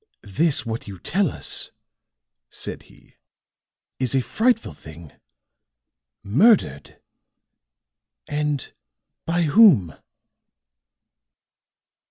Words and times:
"This 0.23 0.65
what 0.65 0.87
you 0.87 0.97
tell 0.97 1.29
us," 1.29 1.69
said 2.49 2.81
he, 2.89 3.17
"is 3.99 4.15
a 4.15 4.21
frightful 4.23 4.73
thing! 4.73 5.11
Murdered! 6.23 6.99
And 8.27 8.73
by 9.27 9.43
whom?" 9.43 9.93